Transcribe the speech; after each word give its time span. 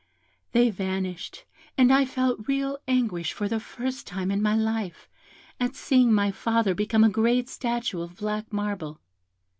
"They 0.53 0.71
vanished, 0.71 1.45
and 1.77 1.93
I 1.93 2.05
felt 2.05 2.47
real 2.47 2.79
anguish 2.87 3.33
for 3.33 3.47
the 3.47 3.59
first 3.59 4.07
time 4.07 4.31
in 4.31 4.41
my 4.41 4.55
life, 4.55 5.07
at 5.59 5.75
seeing 5.75 6.11
my 6.11 6.31
father 6.31 6.73
become 6.73 7.03
a 7.03 7.07
great 7.07 7.47
statue 7.47 8.01
of 8.01 8.15
black 8.15 8.51
marble. 8.51 8.99